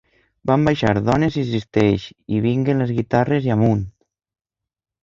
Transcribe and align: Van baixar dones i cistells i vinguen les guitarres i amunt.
Van 0.51 0.63
baixar 0.67 0.93
dones 1.09 1.37
i 1.41 1.43
cistells 1.51 2.09
i 2.39 2.43
vinguen 2.47 2.83
les 2.85 2.97
guitarres 3.01 3.51
i 3.51 3.57
amunt. 3.61 3.87